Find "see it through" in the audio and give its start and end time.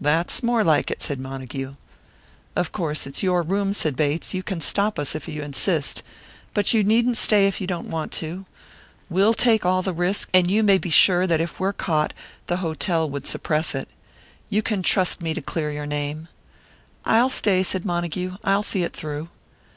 18.64-19.28